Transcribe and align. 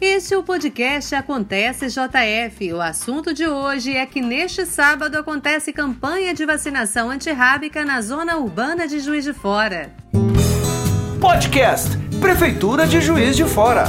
Este 0.00 0.32
é 0.32 0.38
o 0.38 0.42
podcast 0.42 1.14
Acontece 1.14 1.88
JF. 1.88 2.72
O 2.72 2.80
assunto 2.80 3.34
de 3.34 3.46
hoje 3.46 3.94
é 3.94 4.06
que 4.06 4.22
neste 4.22 4.64
sábado 4.64 5.18
acontece 5.18 5.74
campanha 5.74 6.32
de 6.32 6.46
vacinação 6.46 7.10
antirrábica 7.10 7.84
na 7.84 8.00
zona 8.00 8.38
urbana 8.38 8.88
de 8.88 8.98
Juiz 8.98 9.24
de 9.24 9.34
Fora. 9.34 9.94
Podcast 11.20 11.98
Prefeitura 12.18 12.86
de 12.86 12.98
Juiz 12.98 13.36
de 13.36 13.44
Fora. 13.44 13.84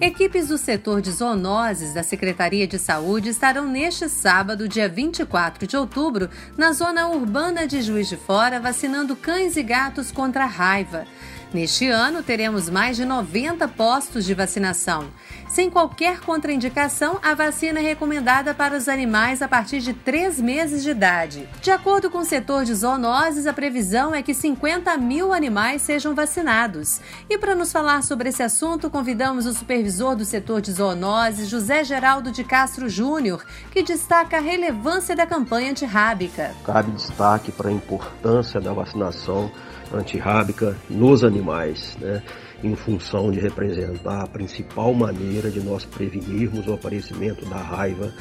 Equipes 0.00 0.48
do 0.48 0.56
setor 0.56 1.02
de 1.02 1.12
zoonoses 1.12 1.92
da 1.92 2.02
Secretaria 2.02 2.66
de 2.66 2.78
Saúde 2.78 3.28
estarão 3.28 3.68
neste 3.68 4.08
sábado, 4.08 4.66
dia 4.66 4.88
24 4.88 5.66
de 5.66 5.76
outubro, 5.76 6.30
na 6.56 6.72
zona 6.72 7.08
urbana 7.08 7.66
de 7.66 7.82
Juiz 7.82 8.08
de 8.08 8.16
Fora, 8.16 8.58
vacinando 8.58 9.14
cães 9.14 9.54
e 9.56 9.62
gatos 9.62 10.10
contra 10.10 10.44
a 10.44 10.48
raiva. 10.48 11.04
Neste 11.52 11.86
ano, 11.86 12.22
teremos 12.22 12.70
mais 12.70 12.96
de 12.96 13.04
90 13.04 13.68
postos 13.68 14.24
de 14.24 14.32
vacinação. 14.32 15.10
Sem 15.50 15.68
qualquer 15.68 16.20
contraindicação, 16.20 17.18
a 17.22 17.34
vacina 17.34 17.78
é 17.78 17.82
recomendada 17.82 18.54
para 18.54 18.74
os 18.74 18.88
animais 18.88 19.42
a 19.42 19.48
partir 19.48 19.80
de 19.80 19.92
3 19.92 20.40
meses 20.40 20.82
de 20.82 20.90
idade. 20.90 21.46
De 21.60 21.70
acordo 21.70 22.10
com 22.10 22.18
o 22.18 22.24
setor 22.24 22.64
de 22.64 22.74
zoonoses, 22.74 23.46
a 23.46 23.52
previsão 23.52 24.14
é 24.14 24.22
que 24.22 24.32
50 24.32 24.96
mil 24.96 25.30
animais 25.30 25.82
sejam 25.82 26.14
vacinados. 26.14 27.02
E 27.28 27.36
para 27.36 27.54
nos 27.54 27.70
falar 27.70 28.02
sobre 28.02 28.30
esse 28.30 28.42
assunto, 28.42 28.88
convidamos 28.88 29.44
o 29.44 29.52
supervisor 29.52 30.16
do 30.16 30.24
setor 30.24 30.62
de 30.62 30.72
zoonoses, 30.72 31.50
José 31.50 31.84
Geraldo 31.84 32.32
de 32.32 32.44
Castro 32.44 32.88
Júnior, 32.88 33.44
que 33.70 33.82
destaca 33.82 34.38
a 34.38 34.40
relevância 34.40 35.14
da 35.14 35.26
campanha 35.26 35.72
antirrábica. 35.72 36.54
Cabe 36.64 36.92
destaque 36.92 37.52
para 37.52 37.68
a 37.68 37.72
importância 37.72 38.58
da 38.58 38.72
vacinação 38.72 39.50
antirrábica 39.92 40.76
nos 40.88 41.24
animais, 41.24 41.96
né, 42.00 42.22
em 42.62 42.74
função 42.74 43.30
de 43.30 43.40
representar 43.40 44.22
a 44.22 44.26
principal 44.26 44.94
maneira 44.94 45.50
de 45.50 45.60
nós 45.60 45.84
prevenirmos 45.84 46.66
o 46.66 46.74
aparecimento 46.74 47.44
da 47.46 47.56
raiva 47.56 48.12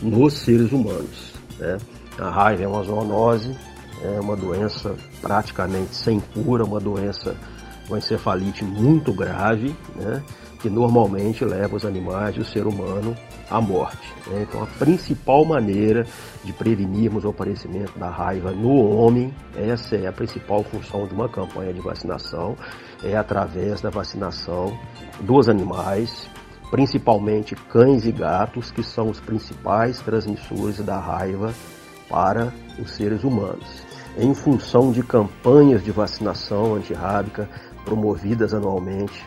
nos 0.00 0.34
seres 0.34 0.72
humanos. 0.72 1.32
Né. 1.58 1.78
A 2.18 2.30
raiva 2.30 2.62
é 2.62 2.68
uma 2.68 2.82
zoonose, 2.82 3.56
é 4.02 4.20
uma 4.20 4.36
doença 4.36 4.94
praticamente 5.20 5.94
sem 5.94 6.20
cura, 6.20 6.64
uma 6.64 6.80
doença 6.80 7.34
com 7.86 7.96
encefalite 7.96 8.64
muito 8.64 9.12
grave, 9.12 9.74
né, 9.94 10.22
que 10.60 10.70
normalmente 10.70 11.44
leva 11.44 11.76
os 11.76 11.84
animais 11.84 12.36
e 12.36 12.40
o 12.40 12.44
ser 12.44 12.66
humano 12.66 13.14
à 13.50 13.60
morte. 13.60 14.12
Né? 14.26 14.46
Então, 14.48 14.62
a 14.62 14.66
principal 14.66 15.44
maneira 15.44 16.04
de 16.44 16.52
prevenirmos 16.52 17.24
o 17.24 17.28
aparecimento 17.28 17.98
da 17.98 18.08
raiva 18.08 18.50
no 18.50 18.74
homem, 18.90 19.32
essa 19.56 19.96
é 19.96 20.06
a 20.06 20.12
principal 20.12 20.64
função 20.64 21.06
de 21.06 21.14
uma 21.14 21.28
campanha 21.28 21.72
de 21.72 21.80
vacinação, 21.80 22.56
é 23.04 23.16
através 23.16 23.80
da 23.80 23.90
vacinação 23.90 24.76
dos 25.20 25.48
animais, 25.48 26.28
principalmente 26.70 27.54
cães 27.54 28.04
e 28.06 28.12
gatos, 28.12 28.70
que 28.70 28.82
são 28.82 29.08
os 29.10 29.20
principais 29.20 30.00
transmissores 30.00 30.78
da 30.78 30.98
raiva 30.98 31.52
para 32.08 32.52
os 32.78 32.90
seres 32.92 33.24
humanos. 33.24 33.84
Em 34.18 34.32
função 34.34 34.90
de 34.92 35.02
campanhas 35.02 35.84
de 35.84 35.92
vacinação 35.92 36.74
antirrábica 36.74 37.48
promovidas 37.86 38.52
anualmente 38.52 39.24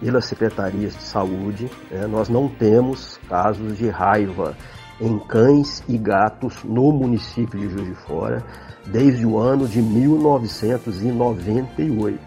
pelas 0.00 0.24
secretarias 0.24 0.96
de 0.96 1.02
saúde, 1.02 1.70
né, 1.90 2.06
nós 2.06 2.28
não 2.28 2.48
temos 2.48 3.18
casos 3.28 3.76
de 3.76 3.88
raiva 3.88 4.56
em 5.00 5.18
cães 5.18 5.82
e 5.88 5.96
gatos 5.96 6.56
no 6.64 6.90
município 6.90 7.60
de 7.60 7.68
Juiz 7.68 7.86
de 7.86 7.94
Fora 7.94 8.44
desde 8.86 9.24
o 9.26 9.38
ano 9.38 9.68
de 9.68 9.82
1998. 9.82 12.18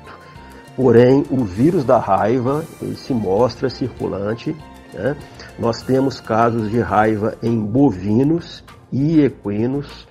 Porém, 0.75 1.23
o 1.29 1.43
vírus 1.43 1.83
da 1.83 1.99
raiva 1.99 2.65
se 2.95 3.13
mostra 3.13 3.69
circulante. 3.69 4.55
Né? 4.93 5.15
Nós 5.59 5.81
temos 5.81 6.21
casos 6.21 6.71
de 6.71 6.79
raiva 6.79 7.35
em 7.43 7.59
bovinos 7.59 8.63
e 8.91 9.21
equinos, 9.21 10.07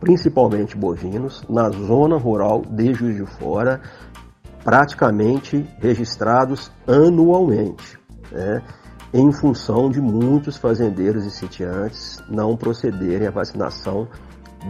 principalmente 0.00 0.76
bovinos, 0.76 1.42
na 1.48 1.70
zona 1.70 2.16
rural 2.16 2.62
de 2.68 2.92
Juiz 2.92 3.16
de 3.16 3.24
Fora, 3.24 3.80
praticamente 4.64 5.66
registrados 5.78 6.70
anualmente, 6.86 7.98
né, 8.30 8.62
em 9.12 9.30
função 9.32 9.90
de 9.90 10.00
muitos 10.00 10.56
fazendeiros 10.56 11.26
e 11.26 11.30
sitiantes 11.30 12.22
não 12.28 12.56
procederem 12.56 13.28
à 13.28 13.30
vacinação 13.30 14.08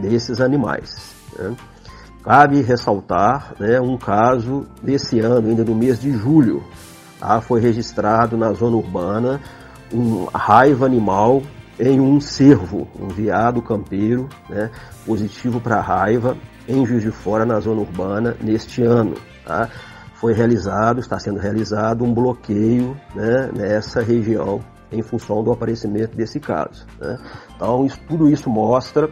desses 0.01 0.41
animais. 0.41 1.15
Né. 1.37 1.55
Cabe 2.23 2.61
ressaltar 2.61 3.53
né, 3.59 3.79
um 3.79 3.97
caso 3.97 4.65
desse 4.81 5.19
ano, 5.19 5.49
ainda 5.49 5.63
no 5.63 5.75
mês 5.75 5.99
de 5.99 6.11
julho, 6.11 6.63
tá, 7.19 7.39
foi 7.41 7.61
registrado 7.61 8.37
na 8.37 8.51
zona 8.53 8.77
urbana 8.77 9.41
um 9.93 10.25
raiva 10.25 10.85
animal 10.85 11.43
em 11.79 11.99
um 11.99 12.19
cervo, 12.19 12.87
um 12.99 13.07
veado 13.07 13.61
campeiro, 13.61 14.29
né, 14.49 14.69
positivo 15.05 15.59
para 15.59 15.81
raiva, 15.81 16.37
em 16.67 16.85
Juiz 16.85 17.01
de 17.01 17.11
Fora, 17.11 17.45
na 17.45 17.59
zona 17.59 17.81
urbana, 17.81 18.35
neste 18.41 18.83
ano. 18.83 19.15
Tá? 19.45 19.69
Foi 20.15 20.33
realizado, 20.33 20.99
está 20.99 21.19
sendo 21.19 21.39
realizado 21.39 22.03
um 22.03 22.13
bloqueio 22.13 22.99
né, 23.13 23.49
nessa 23.53 24.01
região 24.01 24.61
em 24.91 25.01
função 25.01 25.43
do 25.43 25.51
aparecimento 25.51 26.15
desse 26.15 26.39
caso. 26.39 26.85
Né? 26.99 27.17
Então, 27.55 27.85
isso, 27.85 27.99
tudo 28.07 28.29
isso 28.29 28.49
mostra 28.49 29.09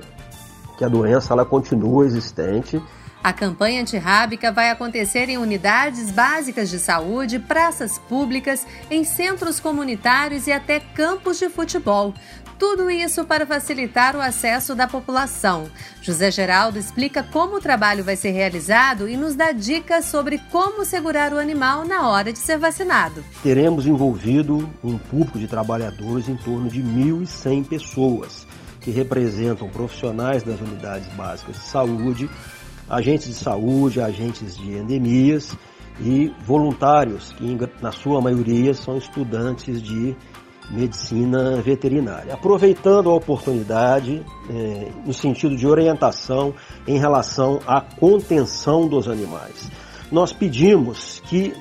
que 0.78 0.86
a 0.86 0.88
doença 0.88 1.34
ela 1.34 1.46
continua 1.46 2.06
existente 2.06 2.82
a 3.24 3.32
campanha 3.32 3.82
antirrábica 3.82 4.52
vai 4.52 4.72
acontecer 4.72 5.30
em 5.30 5.38
unidades 5.38 6.10
básicas 6.12 6.72
de 6.72 6.80
saúde, 6.80 7.38
praças 7.38 8.00
públicas, 8.00 8.66
em 8.90 9.04
centros 9.04 9.60
comunitários 9.60 10.48
e 10.48 10.52
até 10.52 10.80
campos 10.80 11.38
de 11.38 11.48
futebol. 11.48 12.16
Tudo 12.62 12.92
isso 12.92 13.26
para 13.26 13.44
facilitar 13.44 14.16
o 14.16 14.22
acesso 14.22 14.76
da 14.76 14.88
população. 14.88 15.66
José 16.00 16.30
Geraldo 16.30 16.78
explica 16.78 17.24
como 17.24 17.56
o 17.56 17.60
trabalho 17.60 18.04
vai 18.04 18.16
ser 18.16 18.30
realizado 18.30 19.10
e 19.10 19.18
nos 19.18 19.34
dá 19.34 19.52
dicas 19.52 20.06
sobre 20.06 20.38
como 20.52 20.86
segurar 20.86 21.34
o 21.34 21.40
animal 21.40 21.84
na 21.86 22.08
hora 22.08 22.32
de 22.32 22.38
ser 22.38 22.60
vacinado. 22.60 23.26
Teremos 23.42 23.88
envolvido 23.88 24.70
um 24.84 24.96
público 24.96 25.40
de 25.40 25.48
trabalhadores 25.48 26.30
em 26.30 26.36
torno 26.36 26.70
de 26.70 26.84
1.100 26.84 27.66
pessoas, 27.66 28.46
que 28.80 28.92
representam 28.92 29.68
profissionais 29.68 30.44
das 30.44 30.62
unidades 30.62 31.08
básicas 31.16 31.56
de 31.56 31.64
saúde 31.64 32.30
agentes 32.88 33.28
de 33.28 33.34
saúde, 33.34 34.00
agentes 34.00 34.56
de 34.56 34.74
endemias 34.74 35.58
e 36.00 36.32
voluntários, 36.46 37.34
que 37.34 37.58
na 37.82 37.92
sua 37.92 38.22
maioria 38.22 38.76
são 38.76 38.98
estudantes 38.98 39.82
de 39.82 40.16
medicina 40.72 41.62
veterinária. 41.62 42.34
Aproveitando 42.34 43.10
a 43.10 43.14
oportunidade, 43.14 44.24
é, 44.50 44.92
no 45.06 45.14
sentido 45.14 45.56
de 45.56 45.68
orientação 45.68 46.54
em 46.88 46.98
relação 46.98 47.60
à 47.68 47.82
contenção 47.82 48.88
dos 48.88 49.08
animais, 49.08 49.70
nós 50.12 50.32
pedimos 50.34 51.22
que 51.26 51.54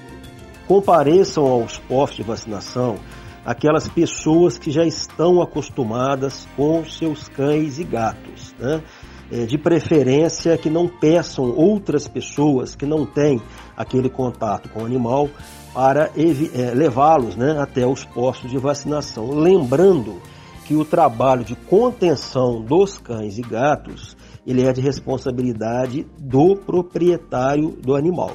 compareçam 0.66 1.46
aos 1.46 1.78
postos 1.78 2.18
de 2.18 2.22
vacinação 2.22 2.96
aquelas 3.44 3.88
pessoas 3.88 4.58
que 4.58 4.70
já 4.70 4.84
estão 4.84 5.40
acostumadas 5.42 6.46
com 6.56 6.84
seus 6.84 7.28
cães 7.28 7.78
e 7.78 7.84
gatos. 7.84 8.54
Né? 8.58 8.82
É, 9.30 9.44
de 9.46 9.56
preferência 9.56 10.58
que 10.58 10.68
não 10.68 10.88
peçam 10.88 11.54
outras 11.56 12.08
pessoas 12.08 12.74
que 12.74 12.84
não 12.84 13.06
têm 13.06 13.40
aquele 13.76 14.08
contato 14.08 14.68
com 14.68 14.82
o 14.82 14.84
animal 14.84 15.28
para 15.72 16.10
é, 16.16 16.74
levá-los 16.74 17.36
né, 17.36 17.56
até 17.60 17.86
os 17.86 18.04
postos 18.04 18.50
de 18.50 18.58
vacinação. 18.58 19.30
Lembrando 19.30 20.20
que 20.66 20.74
o 20.74 20.84
trabalho 20.84 21.44
de 21.44 21.54
contenção 21.54 22.60
dos 22.60 22.98
cães 22.98 23.38
e 23.38 23.42
gatos 23.42 24.16
ele 24.46 24.66
é 24.66 24.72
de 24.72 24.80
responsabilidade 24.80 26.06
do 26.18 26.56
proprietário 26.56 27.70
do 27.70 27.94
animal. 27.94 28.32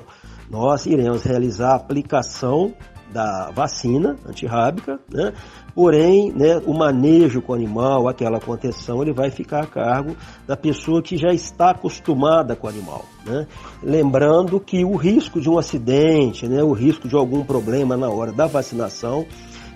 Nós 0.49 0.85
iremos 0.85 1.23
realizar 1.23 1.71
a 1.71 1.75
aplicação 1.75 2.73
da 3.15 3.49
vacina 3.49 4.17
antirrábica, 4.27 4.99
né? 5.09 5.31
porém 5.73 6.33
né, 6.33 6.61
o 6.65 6.73
manejo 6.73 7.41
com 7.41 7.53
o 7.53 7.55
animal, 7.55 8.09
aquela 8.09 8.41
contenção, 8.41 9.01
ele 9.01 9.13
vai 9.13 9.31
ficar 9.31 9.63
a 9.63 9.65
cargo 9.65 10.17
da 10.45 10.57
pessoa 10.57 11.01
que 11.01 11.15
já 11.15 11.29
está 11.29 11.69
acostumada 11.69 12.57
com 12.57 12.67
o 12.67 12.69
animal. 12.69 13.05
Né? 13.25 13.47
Lembrando 13.81 14.59
que 14.59 14.83
o 14.83 14.97
risco 14.97 15.39
de 15.39 15.49
um 15.49 15.57
acidente, 15.57 16.45
né, 16.45 16.61
o 16.61 16.73
risco 16.73 17.07
de 17.07 17.15
algum 17.15 17.41
problema 17.45 17.95
na 17.95 18.09
hora 18.09 18.33
da 18.33 18.47
vacinação, 18.47 19.25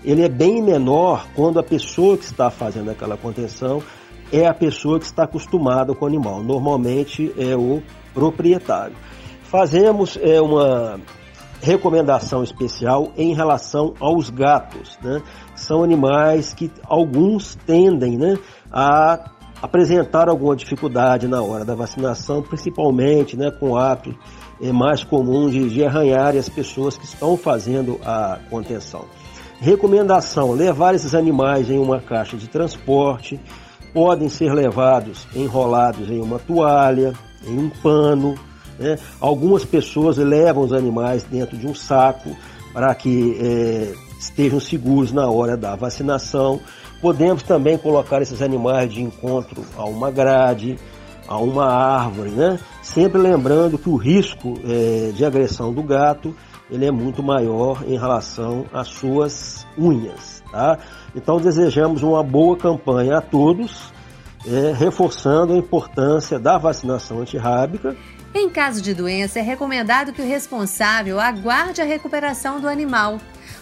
ele 0.04 0.22
é 0.22 0.30
bem 0.30 0.62
menor 0.62 1.26
quando 1.34 1.60
a 1.60 1.64
pessoa 1.64 2.18
que 2.18 2.26
está 2.26 2.50
fazendo 2.50 2.92
aquela 2.92 3.16
contenção 3.16 3.82
é 4.34 4.46
a 4.48 4.54
pessoa 4.54 5.00
que 5.00 5.06
está 5.06 5.24
acostumada 5.24 5.96
com 5.96 6.04
o 6.04 6.08
animal. 6.10 6.44
Normalmente 6.44 7.34
é 7.38 7.56
o 7.56 7.82
proprietário. 8.14 8.98
Fazemos 9.44 10.20
é, 10.22 10.42
uma 10.42 11.00
recomendação 11.62 12.44
especial 12.44 13.12
em 13.18 13.34
relação 13.34 13.94
aos 14.00 14.30
gatos. 14.30 14.98
Né? 15.02 15.22
São 15.56 15.84
animais 15.84 16.54
que 16.54 16.72
alguns 16.86 17.56
tendem 17.66 18.18
né, 18.18 18.38
a 18.72 19.32
apresentar 19.62 20.30
alguma 20.30 20.56
dificuldade 20.56 21.28
na 21.28 21.42
hora 21.42 21.66
da 21.66 21.76
vacinação, 21.76 22.42
principalmente 22.42 23.36
né, 23.38 23.52
com 23.52 23.72
o 23.72 23.78
hábito 23.78 24.18
é, 24.62 24.72
mais 24.72 25.04
comum 25.04 25.50
de, 25.50 25.70
de 25.70 25.84
arranhar 25.84 26.36
as 26.36 26.50
pessoas 26.50 26.98
que 26.98 27.06
estão 27.06 27.38
fazendo 27.38 28.00
a 28.06 28.40
contenção. 28.50 29.06
Recomendação: 29.60 30.54
levar 30.54 30.96
esses 30.96 31.14
animais 31.14 31.70
em 31.70 31.78
uma 31.78 32.00
caixa 32.00 32.38
de 32.38 32.48
transporte, 32.48 33.40
podem 33.94 34.30
ser 34.30 34.54
levados 34.54 35.28
enrolados 35.36 36.10
em 36.10 36.22
uma 36.22 36.40
toalha, 36.40 37.14
em 37.46 37.58
um 37.58 37.70
pano. 37.70 38.36
Né? 38.80 38.98
Algumas 39.20 39.66
pessoas 39.66 40.18
levam 40.18 40.64
os 40.64 40.74
animais 40.74 41.24
dentro 41.24 41.58
de 41.58 41.68
um 41.68 41.76
saco 41.76 42.36
para 42.74 42.94
que 42.96 43.38
é, 43.40 43.94
estejam 44.20 44.60
seguros 44.60 45.12
na 45.12 45.30
hora 45.30 45.58
da 45.58 45.76
vacinação. 45.76 46.60
Podemos 47.02 47.44
também 47.44 47.78
colocar 47.78 48.22
esses 48.22 48.42
animais 48.42 48.92
de 48.92 49.02
encontro 49.02 49.64
a 49.78 49.86
uma 49.86 50.10
grade, 50.10 50.78
a 51.28 51.38
uma 51.38 51.66
árvore, 51.66 52.32
né? 52.32 52.60
Sempre 52.82 53.22
lembrando 53.22 53.78
que 53.78 53.90
o 53.90 53.96
risco 53.96 54.56
é, 54.66 55.12
de 55.14 55.24
agressão 55.24 55.74
do 55.74 55.84
gato 55.84 56.36
ele 56.72 56.86
é 56.86 56.92
muito 56.92 57.24
maior 57.24 57.84
em 57.88 57.98
relação 57.98 58.66
às 58.72 58.88
suas 58.88 59.66
unhas, 59.78 60.44
tá? 60.52 60.78
Então 61.16 61.38
desejamos 61.38 62.04
uma 62.04 62.24
boa 62.24 62.56
campanha 62.56 63.18
a 63.18 63.22
todos, 63.22 63.92
é, 64.48 64.74
reforçando 64.74 65.54
a 65.54 65.58
importância 65.58 66.40
da 66.40 66.58
vacinação 66.58 67.20
antirrábica. 67.20 67.96
Em 68.34 68.48
caso 68.48 68.80
de 68.80 68.94
doença, 68.94 69.40
é 69.40 69.42
recomendado 69.42 70.14
que 70.14 70.22
o 70.22 70.28
responsável 70.28 71.20
aguarde 71.20 71.82
a 71.82 71.86
recuperação 71.86 72.60
do 72.62 72.68
animal. 72.68 73.18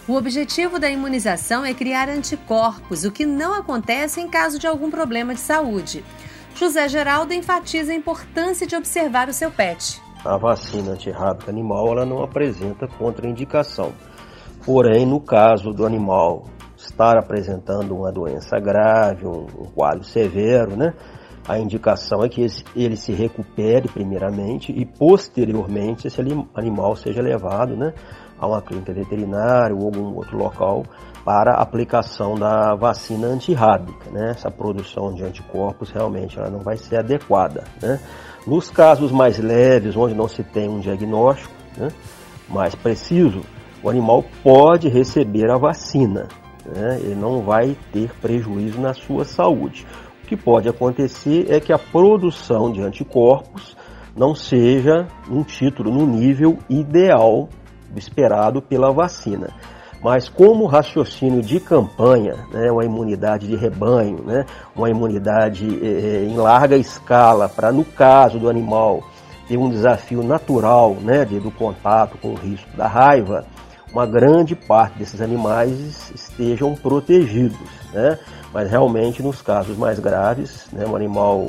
O 0.06 0.14
objetivo 0.14 0.78
da 0.78 0.90
imunização 0.90 1.64
é 1.64 1.72
criar 1.72 2.08
anticorpos, 2.10 3.04
o 3.04 3.10
que 3.10 3.24
não 3.24 3.54
acontece 3.54 4.20
em 4.20 4.28
caso 4.28 4.58
de 4.58 4.66
algum 4.66 4.90
problema 4.90 5.34
de 5.34 5.40
saúde. 5.40 6.04
José 6.54 6.86
Geraldo 6.86 7.32
enfatiza 7.32 7.92
a 7.92 7.94
importância 7.94 8.66
de 8.66 8.76
observar 8.76 9.28
o 9.28 9.32
seu 9.32 9.50
pet. 9.50 10.02
A 10.22 10.36
vacina 10.36 10.92
antirrábica 10.92 11.50
animal 11.50 11.92
ela 11.92 12.04
não 12.04 12.22
apresenta 12.22 12.86
contraindicação. 12.86 13.92
Porém, 14.66 15.06
no 15.06 15.20
caso 15.20 15.72
do 15.72 15.86
animal 15.86 16.44
estar 16.76 17.16
apresentando 17.16 17.96
uma 17.96 18.12
doença 18.12 18.58
grave, 18.60 19.26
um, 19.26 19.46
um 19.60 19.70
quadro 19.74 20.04
severo, 20.04 20.76
né? 20.76 20.92
A 21.48 21.58
indicação 21.58 22.22
é 22.22 22.28
que 22.28 22.46
ele 22.76 22.94
se 22.94 23.10
recupere 23.10 23.88
primeiramente 23.88 24.70
e 24.70 24.84
posteriormente 24.84 26.06
esse 26.06 26.20
animal 26.54 26.94
seja 26.94 27.22
levado 27.22 27.74
né, 27.74 27.94
a 28.38 28.46
uma 28.46 28.60
clínica 28.60 28.92
veterinária 28.92 29.74
ou 29.74 29.86
algum 29.86 30.14
outro 30.14 30.36
local 30.36 30.84
para 31.24 31.54
aplicação 31.54 32.34
da 32.34 32.74
vacina 32.74 33.28
antirrábica. 33.28 34.10
Né? 34.10 34.32
Essa 34.32 34.50
produção 34.50 35.14
de 35.14 35.24
anticorpos 35.24 35.90
realmente 35.90 36.38
ela 36.38 36.50
não 36.50 36.60
vai 36.60 36.76
ser 36.76 36.98
adequada. 36.98 37.64
Né? 37.80 37.98
Nos 38.46 38.68
casos 38.68 39.10
mais 39.10 39.38
leves, 39.38 39.96
onde 39.96 40.14
não 40.14 40.28
se 40.28 40.44
tem 40.44 40.68
um 40.68 40.80
diagnóstico 40.80 41.54
né, 41.78 41.88
mais 42.46 42.74
preciso, 42.74 43.40
o 43.82 43.88
animal 43.88 44.22
pode 44.42 44.90
receber 44.90 45.50
a 45.50 45.56
vacina. 45.56 46.28
Né? 46.66 46.98
Ele 47.00 47.14
não 47.14 47.40
vai 47.40 47.74
ter 47.90 48.10
prejuízo 48.20 48.78
na 48.78 48.92
sua 48.92 49.24
saúde 49.24 49.86
que 50.28 50.36
pode 50.36 50.68
acontecer 50.68 51.46
é 51.48 51.58
que 51.58 51.72
a 51.72 51.78
produção 51.78 52.70
de 52.70 52.82
anticorpos 52.82 53.76
não 54.14 54.34
seja 54.34 55.06
um 55.30 55.42
título 55.42 55.90
no 55.90 56.06
nível 56.06 56.58
ideal 56.68 57.48
esperado 57.96 58.60
pela 58.60 58.92
vacina. 58.92 59.48
Mas 60.02 60.28
como 60.28 60.66
raciocínio 60.66 61.42
de 61.42 61.58
campanha, 61.58 62.34
né, 62.52 62.70
uma 62.70 62.84
imunidade 62.84 63.48
de 63.48 63.56
rebanho, 63.56 64.22
né, 64.24 64.44
uma 64.76 64.88
imunidade 64.88 65.66
eh, 65.82 66.24
em 66.24 66.36
larga 66.36 66.76
escala, 66.76 67.48
para 67.48 67.72
no 67.72 67.84
caso 67.84 68.38
do 68.38 68.48
animal 68.48 69.02
ter 69.48 69.56
um 69.56 69.70
desafio 69.70 70.22
natural 70.22 70.94
né, 71.00 71.24
de, 71.24 71.40
do 71.40 71.50
contato 71.50 72.16
com 72.18 72.28
o 72.28 72.34
risco 72.34 72.68
da 72.76 72.86
raiva, 72.86 73.44
uma 73.92 74.06
grande 74.06 74.54
parte 74.54 74.98
desses 74.98 75.20
animais 75.20 76.10
estejam 76.14 76.74
protegidos. 76.74 77.58
Né? 77.92 78.18
Mas 78.52 78.70
realmente 78.70 79.22
nos 79.22 79.42
casos 79.42 79.76
mais 79.76 79.98
graves, 79.98 80.66
né, 80.72 80.86
um 80.86 80.96
animal 80.96 81.46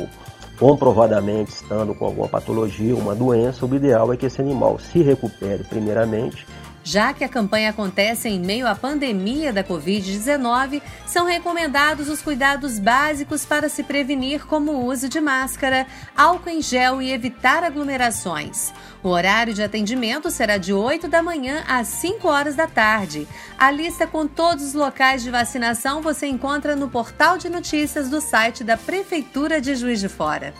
comprovadamente 0.57 1.51
estando 1.51 1.95
com 1.95 2.06
alguma 2.06 2.27
patologia, 2.27 2.95
uma 2.95 3.15
doença, 3.15 3.65
o 3.65 3.75
ideal 3.75 4.12
é 4.12 4.18
que 4.18 4.25
esse 4.25 4.41
animal 4.41 4.77
se 4.77 5.01
recupere 5.01 5.63
primeiramente 5.63 6.45
já 6.84 7.14
que 7.14 7.24
a 7.24 7.30
campanha 7.30 7.70
acontece 7.70 8.30
em 8.30 8.40
meio 8.40 8.68
à 8.68 8.76
pandemia 8.76 9.52
da 9.52 9.64
Covid-19, 9.64 10.81
são 11.06 11.26
recomendados 11.26 12.08
os 12.10 12.22
cuidados 12.22 12.80
básicos 12.80 13.46
para 13.46 13.70
se 13.70 13.84
prevenir, 13.84 14.46
como 14.46 14.72
o 14.72 14.86
uso 14.86 15.10
de 15.10 15.20
máscara, 15.20 15.86
álcool 16.16 16.50
em 16.50 16.62
gel 16.62 17.02
e 17.02 17.12
evitar 17.12 17.64
aglomerações. 17.64 18.74
O 19.04 19.10
horário 19.10 19.54
de 19.54 19.64
atendimento 19.64 20.30
será 20.30 20.58
de 20.58 20.74
8 20.74 21.08
da 21.08 21.22
manhã 21.22 21.64
às 21.68 21.88
5 21.88 22.28
horas 22.28 22.56
da 22.56 22.68
tarde. 22.68 23.28
A 23.58 23.72
lista 23.72 24.08
com 24.08 24.28
todos 24.28 24.66
os 24.66 24.74
locais 24.74 25.24
de 25.24 25.30
vacinação 25.30 26.02
você 26.02 26.28
encontra 26.28 26.75
no 26.75 26.90
portal 26.90 27.38
de 27.38 27.50
notícias 27.50 28.10
do 28.10 28.20
site 28.20 28.64
da 28.64 28.78
Prefeitura 28.78 29.62
de 29.62 29.75
Juiz 29.75 30.00
de 30.00 30.10
Fora. 30.10 30.54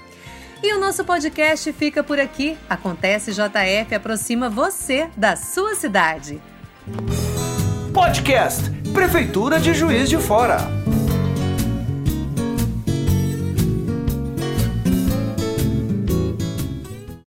E 0.62 0.74
o 0.74 0.80
nosso 0.80 1.06
podcast 1.06 1.72
fica 1.72 2.04
por 2.04 2.20
aqui. 2.20 2.58
Acontece 2.70 3.32
JF 3.32 3.96
aproxima 3.96 4.50
você 4.50 5.10
da 5.16 5.36
sua 5.36 5.74
cidade. 5.76 6.42
Podcast 7.94 8.70
Prefeitura 8.94 9.60
de 9.60 9.74
Juiz 9.74 10.10
de 10.10 10.18
Fora. 10.18 10.79